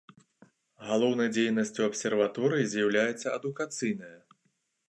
[0.91, 4.15] Галоўнай дзейнасцю абсерваторыі з'яўляецца адукацыйная.